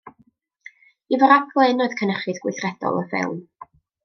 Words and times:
Ifor 1.17 1.33
ap 1.35 1.51
Glyn 1.53 1.85
oedd 1.85 1.93
cynhyrchydd 2.01 2.41
gweithredol 2.47 2.99
y 3.05 3.09
ffilm. 3.13 3.39